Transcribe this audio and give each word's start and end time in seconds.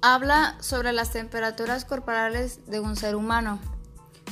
habla 0.00 0.56
sobre 0.60 0.92
las 0.92 1.10
temperaturas 1.10 1.84
corporales 1.84 2.60
de 2.66 2.80
un 2.80 2.96
ser 2.96 3.16
humano. 3.16 3.58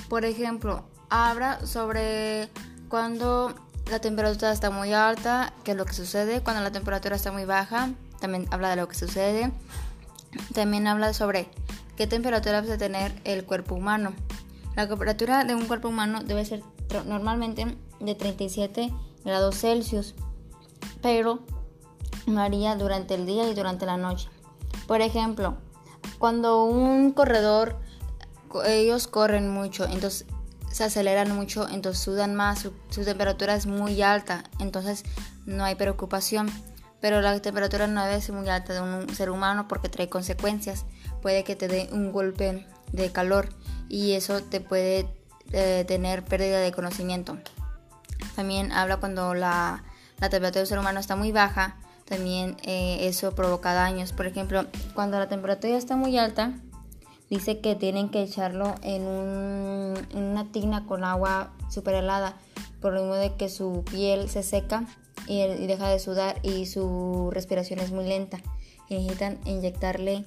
Por 0.09 0.25
ejemplo, 0.25 0.85
habla 1.11 1.65
sobre 1.67 2.49
cuando 2.89 3.55
la 3.91 4.01
temperatura 4.01 4.53
está 4.53 4.71
muy 4.71 4.93
alta, 4.93 5.53
qué 5.65 5.73
es 5.73 5.77
lo 5.77 5.85
que 5.85 5.93
sucede, 5.93 6.43
cuando 6.43 6.63
la 6.63 6.71
temperatura 6.71 7.17
está 7.17 7.33
muy 7.33 7.45
baja, 7.45 7.91
también 8.21 8.47
habla 8.51 8.71
de 8.71 8.77
lo 8.77 8.89
que 8.89 8.95
sucede. 8.95 9.53
También 10.55 10.87
habla 10.87 11.15
sobre 11.15 11.49
qué 11.97 12.07
temperatura 12.07 12.63
debe 12.63 12.77
tener 12.77 13.13
el 13.25 13.45
cuerpo 13.45 13.75
humano. 13.75 14.13
La 14.75 14.87
temperatura 14.89 15.45
de 15.45 15.55
un 15.55 15.67
cuerpo 15.67 15.89
humano 15.89 16.23
debe 16.23 16.45
ser 16.45 16.63
normalmente 17.07 17.77
de 18.01 18.15
37 18.15 18.93
grados 19.25 19.59
Celsius, 19.59 20.15
pero 21.01 21.41
varía 22.27 22.77
durante 22.77 23.15
el 23.15 23.27
día 23.27 23.49
y 23.49 23.55
durante 23.55 23.87
la 23.87 23.97
noche. 23.97 24.29
Por 24.87 25.01
ejemplo, 25.01 25.57
cuando 26.19 26.65
un 26.65 27.13
corredor, 27.13 27.77
ellos 28.65 29.07
corren 29.07 29.51
mucho, 29.51 29.85
entonces 29.85 30.27
se 30.71 30.85
aceleran 30.85 31.35
mucho, 31.35 31.69
entonces 31.69 32.03
sudan 32.03 32.35
más, 32.35 32.61
su, 32.91 33.05
temperatura 33.05 33.55
es 33.55 33.67
muy 33.67 34.03
alta, 34.03 34.45
entonces 34.59 35.05
no 35.47 35.65
hay 35.65 35.75
preocupación. 35.75 36.51
Pero 37.01 37.21
la 37.21 37.39
temperatura 37.41 37.87
no 37.87 38.05
debe 38.05 38.21
ser 38.21 38.35
muy 38.35 38.49
alta 38.49 38.73
de 38.73 38.81
un 38.81 39.15
ser 39.15 39.31
humano 39.31 39.69
porque 39.69 39.89
trae 39.89 40.09
consecuencias. 40.09 40.87
Puede 41.23 41.45
que 41.45 41.55
te 41.55 41.69
dé 41.69 41.89
un 41.93 42.11
golpe 42.11 42.67
de 42.93 43.13
calor 43.13 43.51
y 43.89 44.13
eso 44.13 44.43
te 44.43 44.61
puede 44.61 45.07
eh, 45.53 45.85
tener 45.87 46.25
pérdida 46.25 46.59
de 46.59 46.73
conocimiento. 46.73 47.39
También 48.35 48.73
habla 48.73 48.97
cuando 48.97 49.35
la, 49.35 49.85
la 50.19 50.31
temperatura 50.31 50.61
del 50.61 50.67
ser 50.67 50.79
humano 50.79 50.99
está 50.99 51.17
muy 51.17 51.33
baja, 51.33 51.77
también 52.07 52.57
eh, 52.63 52.99
eso 53.03 53.33
provoca 53.33 53.75
daños. 53.75 54.13
Por 54.13 54.27
ejemplo, 54.27 54.65
cuando 54.95 55.19
la 55.19 55.29
temperatura 55.29 55.77
está 55.77 55.97
muy 55.97 56.17
alta, 56.17 56.55
dice 57.29 57.61
que 57.61 57.75
tienen 57.75 58.09
que 58.09 58.23
echarlo 58.23 58.75
en, 58.83 59.03
una 59.03 60.51
tina 60.53 60.87
con 60.87 61.05
agua 61.05 61.53
super 61.69 61.95
helada, 61.95 62.37
por 62.81 62.93
lo 62.93 63.01
mismo 63.01 63.17
de 63.17 63.35
que 63.35 63.49
su 63.49 63.85
piel 63.91 64.31
se 64.31 64.43
seca 64.43 64.85
y, 65.27 65.39
deja 65.67 65.89
de 65.89 65.99
sudar 65.99 66.39
y 66.43 66.67
su 66.67 67.31
respiración 67.33 67.81
es 67.81 67.91
muy 67.91 68.07
lenta. 68.07 68.39
necesitan 68.89 69.39
inyectarle 69.45 70.25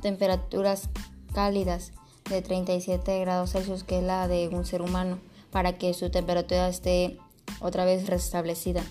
temperaturas 0.00 0.90
cálidas 1.34 1.92
de 2.28 2.42
37 2.42 3.20
grados 3.20 3.52
Celsius, 3.52 3.84
que 3.84 3.98
es 3.98 4.04
la 4.04 4.28
de 4.28 4.48
un 4.48 4.66
ser 4.66 4.82
humano, 4.82 5.18
para 5.50 5.78
que 5.78 5.94
su 5.94 6.10
temperatura 6.10 6.68
esté 6.68 7.18
otra 7.60 7.86
vez 7.86 8.06
restablecida 8.06 8.82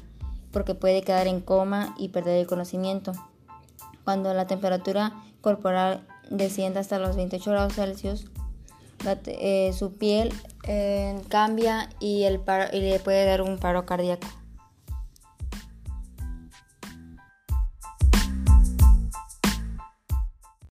porque 0.52 0.76
puede 0.76 1.02
quedar 1.02 1.28
en 1.28 1.42
coma 1.42 1.96
y 1.98 2.10
perder 2.10 2.40
el 2.40 2.48
conocimiento. 2.48 3.14
Cuando 4.04 4.34
la 4.34 4.48
temperatura 4.48 5.14
corporal 5.42 6.06
desciende 6.30 6.80
hasta 6.80 7.00
los 7.00 7.16
28 7.16 7.52
grados 7.52 7.74
Celsius, 7.74 8.26
eh, 9.26 9.74
su 9.74 9.94
piel 9.94 10.34
eh, 10.68 11.20
cambia 11.30 11.90
y, 12.00 12.24
el 12.24 12.42
y 12.72 12.80
le 12.80 13.00
puede 13.00 13.26
dar 13.26 13.42
un 13.42 13.58
paro 13.58 13.86
cardíaco. 13.86 14.28